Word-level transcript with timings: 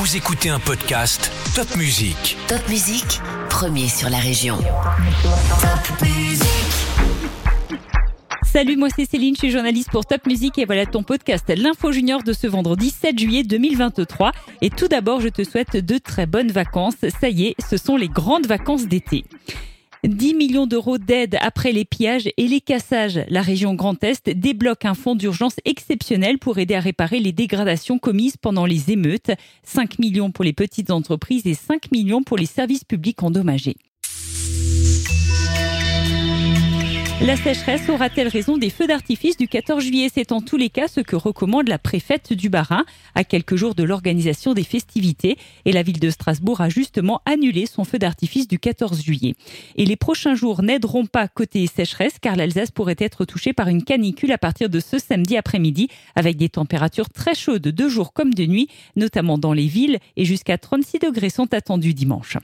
Vous 0.00 0.16
écoutez 0.16 0.48
un 0.48 0.60
podcast 0.60 1.28
Top 1.56 1.74
Music. 1.74 2.36
Top 2.46 2.68
Musique, 2.68 3.20
premier 3.50 3.88
sur 3.88 4.08
la 4.08 4.18
région. 4.18 4.56
Top 4.56 6.02
Musique. 6.02 6.46
Salut, 8.44 8.76
moi 8.76 8.86
c'est 8.94 9.10
Céline, 9.10 9.34
je 9.34 9.40
suis 9.40 9.50
journaliste 9.50 9.90
pour 9.90 10.06
Top 10.06 10.24
Music 10.28 10.56
et 10.56 10.66
voilà 10.66 10.86
ton 10.86 11.02
podcast 11.02 11.46
L'Info 11.48 11.90
Junior 11.90 12.22
de 12.22 12.32
ce 12.32 12.46
vendredi 12.46 12.90
7 12.90 13.18
juillet 13.18 13.42
2023. 13.42 14.30
Et 14.60 14.70
tout 14.70 14.86
d'abord, 14.86 15.20
je 15.20 15.30
te 15.30 15.42
souhaite 15.42 15.76
de 15.76 15.98
très 15.98 16.26
bonnes 16.26 16.52
vacances. 16.52 16.94
Ça 17.20 17.28
y 17.28 17.46
est, 17.46 17.54
ce 17.68 17.76
sont 17.76 17.96
les 17.96 18.08
grandes 18.08 18.46
vacances 18.46 18.86
d'été. 18.86 19.24
10 20.04 20.34
millions 20.34 20.66
d'euros 20.66 20.98
d'aide 20.98 21.36
après 21.40 21.72
les 21.72 21.84
pillages 21.84 22.28
et 22.36 22.46
les 22.46 22.60
cassages. 22.60 23.20
La 23.28 23.42
région 23.42 23.74
Grand 23.74 24.02
Est 24.04 24.30
débloque 24.30 24.84
un 24.84 24.94
fonds 24.94 25.16
d'urgence 25.16 25.56
exceptionnel 25.64 26.38
pour 26.38 26.58
aider 26.58 26.74
à 26.74 26.80
réparer 26.80 27.18
les 27.18 27.32
dégradations 27.32 27.98
commises 27.98 28.36
pendant 28.36 28.66
les 28.66 28.92
émeutes. 28.92 29.32
5 29.64 29.98
millions 29.98 30.30
pour 30.30 30.44
les 30.44 30.52
petites 30.52 30.90
entreprises 30.90 31.46
et 31.46 31.54
5 31.54 31.90
millions 31.90 32.22
pour 32.22 32.36
les 32.36 32.46
services 32.46 32.84
publics 32.84 33.22
endommagés. 33.22 33.76
La 37.20 37.34
sécheresse 37.34 37.88
aura-t-elle 37.88 38.28
raison 38.28 38.58
des 38.58 38.70
feux 38.70 38.86
d'artifice 38.86 39.36
du 39.36 39.48
14 39.48 39.82
juillet? 39.82 40.08
C'est 40.12 40.30
en 40.30 40.40
tous 40.40 40.56
les 40.56 40.70
cas 40.70 40.86
ce 40.86 41.00
que 41.00 41.16
recommande 41.16 41.66
la 41.66 41.80
préfète 41.80 42.32
du 42.32 42.48
Bas-Rhin 42.48 42.84
à 43.16 43.24
quelques 43.24 43.56
jours 43.56 43.74
de 43.74 43.82
l'organisation 43.82 44.54
des 44.54 44.62
festivités. 44.62 45.36
Et 45.64 45.72
la 45.72 45.82
ville 45.82 45.98
de 45.98 46.10
Strasbourg 46.10 46.60
a 46.60 46.68
justement 46.68 47.20
annulé 47.26 47.66
son 47.66 47.82
feu 47.82 47.98
d'artifice 47.98 48.46
du 48.46 48.60
14 48.60 49.02
juillet. 49.02 49.34
Et 49.74 49.84
les 49.84 49.96
prochains 49.96 50.36
jours 50.36 50.62
n'aideront 50.62 51.06
pas 51.06 51.26
côté 51.26 51.66
sécheresse 51.66 52.20
car 52.20 52.36
l'Alsace 52.36 52.70
pourrait 52.70 52.94
être 53.00 53.24
touchée 53.24 53.52
par 53.52 53.66
une 53.66 53.82
canicule 53.82 54.30
à 54.30 54.38
partir 54.38 54.70
de 54.70 54.78
ce 54.78 55.00
samedi 55.00 55.36
après-midi 55.36 55.88
avec 56.14 56.36
des 56.36 56.48
températures 56.48 57.10
très 57.10 57.34
chaudes 57.34 57.62
de 57.62 57.88
jour 57.88 58.12
comme 58.12 58.32
de 58.32 58.46
nuit, 58.46 58.68
notamment 58.94 59.38
dans 59.38 59.52
les 59.52 59.66
villes 59.66 59.98
et 60.16 60.24
jusqu'à 60.24 60.56
36 60.56 61.00
degrés 61.00 61.30
sont 61.30 61.52
attendus 61.52 61.94
dimanche. 61.94 62.36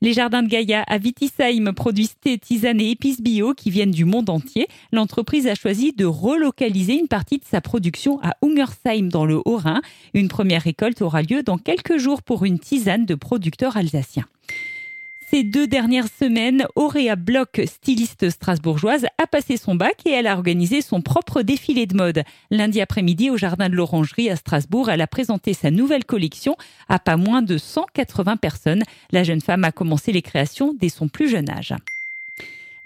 Les 0.00 0.12
jardins 0.12 0.44
de 0.44 0.48
Gaïa 0.48 0.84
à 0.86 0.98
Vitisheim 0.98 1.72
produisent 1.72 2.14
thé, 2.20 2.38
tisane 2.38 2.80
et 2.80 2.92
épices 2.92 3.20
bio 3.20 3.52
qui 3.52 3.70
viennent 3.70 3.90
du 3.90 4.04
monde 4.04 4.30
entier. 4.30 4.68
L'entreprise 4.92 5.48
a 5.48 5.56
choisi 5.56 5.92
de 5.92 6.04
relocaliser 6.04 6.94
une 6.94 7.08
partie 7.08 7.38
de 7.38 7.44
sa 7.44 7.60
production 7.60 8.20
à 8.22 8.36
Ungersheim 8.40 9.08
dans 9.08 9.26
le 9.26 9.40
Haut-Rhin. 9.44 9.80
Une 10.14 10.28
première 10.28 10.62
récolte 10.62 11.02
aura 11.02 11.22
lieu 11.22 11.42
dans 11.42 11.58
quelques 11.58 11.96
jours 11.96 12.22
pour 12.22 12.44
une 12.44 12.60
tisane 12.60 13.06
de 13.06 13.16
producteurs 13.16 13.76
alsaciens. 13.76 14.26
Ces 15.30 15.42
deux 15.42 15.66
dernières 15.66 16.08
semaines, 16.08 16.66
Auréa 16.74 17.14
Bloch, 17.14 17.60
styliste 17.66 18.30
strasbourgeoise, 18.30 19.04
a 19.18 19.26
passé 19.26 19.58
son 19.58 19.74
bac 19.74 20.00
et 20.06 20.10
elle 20.10 20.26
a 20.26 20.34
organisé 20.34 20.80
son 20.80 21.02
propre 21.02 21.42
défilé 21.42 21.84
de 21.84 21.94
mode. 21.94 22.22
Lundi 22.50 22.80
après-midi, 22.80 23.28
au 23.28 23.36
jardin 23.36 23.68
de 23.68 23.74
l'Orangerie 23.74 24.30
à 24.30 24.36
Strasbourg, 24.36 24.88
elle 24.88 25.02
a 25.02 25.06
présenté 25.06 25.52
sa 25.52 25.70
nouvelle 25.70 26.06
collection 26.06 26.56
à 26.88 26.98
pas 26.98 27.18
moins 27.18 27.42
de 27.42 27.58
180 27.58 28.38
personnes. 28.38 28.82
La 29.10 29.22
jeune 29.22 29.42
femme 29.42 29.64
a 29.64 29.72
commencé 29.72 30.12
les 30.12 30.22
créations 30.22 30.74
dès 30.80 30.88
son 30.88 31.08
plus 31.08 31.28
jeune 31.28 31.50
âge. 31.50 31.74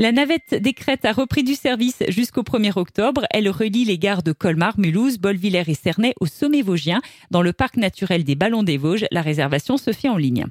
La 0.00 0.10
navette 0.10 0.54
des 0.54 0.72
Crêtes 0.72 1.04
a 1.04 1.12
repris 1.12 1.44
du 1.44 1.54
service 1.54 2.02
jusqu'au 2.08 2.42
1er 2.42 2.76
octobre. 2.76 3.24
Elle 3.30 3.48
relie 3.50 3.84
les 3.84 3.98
gares 3.98 4.24
de 4.24 4.32
Colmar, 4.32 4.80
Mulhouse, 4.80 5.18
Bolvillers 5.18 5.68
et 5.68 5.74
Cernay 5.74 6.14
au 6.18 6.26
sommet 6.26 6.62
vosgien. 6.62 7.02
Dans 7.30 7.42
le 7.42 7.52
parc 7.52 7.76
naturel 7.76 8.24
des 8.24 8.34
Ballons 8.34 8.64
des 8.64 8.78
Vosges, 8.78 9.06
la 9.12 9.22
réservation 9.22 9.76
se 9.76 9.92
fait 9.92 10.08
en 10.08 10.16
ligne. 10.16 10.46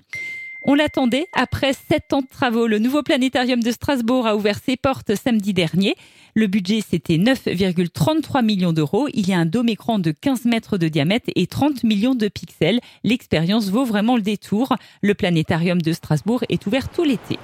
On 0.63 0.75
l'attendait 0.75 1.27
après 1.33 1.73
sept 1.73 2.13
ans 2.13 2.21
de 2.21 2.27
travaux. 2.27 2.67
Le 2.67 2.77
nouveau 2.77 3.01
planétarium 3.01 3.63
de 3.63 3.71
Strasbourg 3.71 4.27
a 4.27 4.35
ouvert 4.35 4.59
ses 4.63 4.77
portes 4.77 5.15
samedi 5.15 5.53
dernier. 5.53 5.95
Le 6.35 6.45
budget, 6.45 6.81
c'était 6.87 7.17
9,33 7.17 8.45
millions 8.45 8.71
d'euros. 8.71 9.07
Il 9.15 9.27
y 9.27 9.33
a 9.33 9.39
un 9.39 9.47
dôme 9.47 9.69
écran 9.69 9.97
de 9.97 10.11
15 10.11 10.45
mètres 10.45 10.77
de 10.77 10.87
diamètre 10.87 11.31
et 11.35 11.47
30 11.47 11.83
millions 11.83 12.13
de 12.13 12.27
pixels. 12.27 12.79
L'expérience 13.03 13.69
vaut 13.69 13.85
vraiment 13.85 14.15
le 14.15 14.21
détour. 14.21 14.75
Le 15.01 15.15
planétarium 15.15 15.81
de 15.81 15.93
Strasbourg 15.93 16.43
est 16.47 16.63
ouvert 16.67 16.89
tout 16.89 17.03
l'été. 17.03 17.39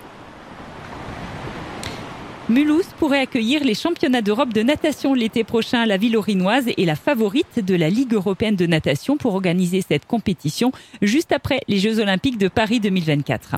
Mulhouse 2.50 2.88
pourrait 2.98 3.20
accueillir 3.20 3.66
les 3.66 3.74
championnats 3.74 4.22
d'Europe 4.22 4.54
de 4.54 4.64
natation 4.64 5.14
l'été 5.14 5.44
prochain. 5.44 5.86
La 5.86 5.98
ville 5.98 6.16
orinoise 6.16 6.70
est 6.70 6.86
la 6.86 6.96
favorite 6.96 7.60
de 7.60 7.76
la 7.76 7.90
Ligue 7.90 8.14
européenne 8.14 8.56
de 8.56 8.66
natation 8.66 9.18
pour 9.18 9.34
organiser 9.34 9.82
cette 9.86 10.06
compétition 10.06 10.72
juste 11.02 11.34
après 11.34 11.60
les 11.68 11.78
Jeux 11.78 12.00
olympiques 12.00 12.38
de 12.38 12.48
Paris 12.48 12.80
2024. 12.80 13.58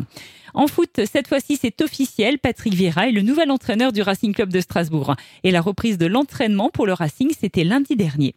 En 0.56 0.66
foot, 0.66 1.02
cette 1.06 1.28
fois-ci, 1.28 1.56
c'est 1.62 1.82
officiel. 1.82 2.40
Patrick 2.40 2.74
Vieira 2.74 3.08
est 3.08 3.12
le 3.12 3.22
nouvel 3.22 3.52
entraîneur 3.52 3.92
du 3.92 4.02
Racing 4.02 4.34
Club 4.34 4.52
de 4.52 4.60
Strasbourg. 4.60 5.16
Et 5.44 5.52
la 5.52 5.62
reprise 5.62 6.00
de 6.00 6.08
l'entraînement 6.08 6.72
pour 6.72 6.88
le 6.88 6.94
Racing, 6.94 7.30
c'était 7.40 7.64
lundi 7.64 7.96
dernier. 7.96 8.34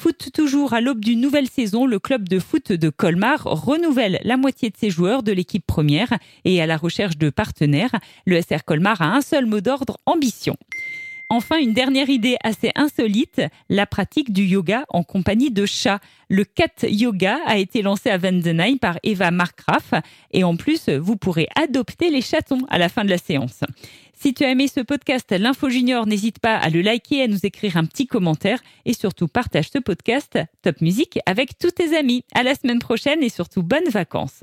Foot 0.00 0.30
toujours 0.32 0.72
à 0.72 0.80
l'aube 0.80 1.04
d'une 1.04 1.20
nouvelle 1.20 1.46
saison, 1.46 1.84
le 1.84 1.98
club 1.98 2.26
de 2.26 2.38
foot 2.38 2.72
de 2.72 2.88
Colmar 2.88 3.42
renouvelle 3.42 4.18
la 4.24 4.38
moitié 4.38 4.70
de 4.70 4.76
ses 4.78 4.88
joueurs 4.88 5.22
de 5.22 5.30
l'équipe 5.30 5.66
première 5.66 6.14
et 6.46 6.62
à 6.62 6.66
la 6.66 6.78
recherche 6.78 7.18
de 7.18 7.28
partenaires. 7.28 7.94
Le 8.24 8.40
SR 8.40 8.64
Colmar 8.64 9.02
a 9.02 9.14
un 9.14 9.20
seul 9.20 9.44
mot 9.44 9.60
d'ordre, 9.60 9.98
ambition. 10.06 10.56
Enfin, 11.28 11.58
une 11.58 11.74
dernière 11.74 12.08
idée 12.08 12.36
assez 12.42 12.70
insolite, 12.76 13.42
la 13.68 13.84
pratique 13.84 14.32
du 14.32 14.44
yoga 14.44 14.86
en 14.88 15.02
compagnie 15.02 15.50
de 15.50 15.66
chats. 15.66 16.00
Le 16.30 16.44
cat 16.44 16.88
yoga 16.88 17.38
a 17.44 17.58
été 17.58 17.82
lancé 17.82 18.08
à 18.08 18.16
Vendenheim 18.16 18.78
par 18.78 18.98
Eva 19.02 19.30
Markgraf 19.30 19.92
et 20.32 20.44
en 20.44 20.56
plus, 20.56 20.88
vous 20.88 21.16
pourrez 21.16 21.46
adopter 21.56 22.08
les 22.08 22.22
chatons 22.22 22.62
à 22.70 22.78
la 22.78 22.88
fin 22.88 23.04
de 23.04 23.10
la 23.10 23.18
séance. 23.18 23.60
Si 24.22 24.34
tu 24.34 24.44
as 24.44 24.50
aimé 24.50 24.68
ce 24.68 24.80
podcast 24.80 25.32
L'Info 25.32 25.70
Junior, 25.70 26.06
n'hésite 26.06 26.40
pas 26.40 26.54
à 26.54 26.68
le 26.68 26.82
liker 26.82 27.22
à 27.22 27.26
nous 27.26 27.46
écrire 27.46 27.78
un 27.78 27.86
petit 27.86 28.06
commentaire 28.06 28.60
et 28.84 28.92
surtout 28.92 29.28
partage 29.28 29.70
ce 29.70 29.78
podcast 29.78 30.38
Top 30.60 30.82
Musique 30.82 31.18
avec 31.24 31.56
tous 31.56 31.70
tes 31.70 31.96
amis. 31.96 32.26
À 32.34 32.42
la 32.42 32.54
semaine 32.54 32.80
prochaine 32.80 33.22
et 33.22 33.30
surtout 33.30 33.62
bonnes 33.62 33.88
vacances. 33.88 34.42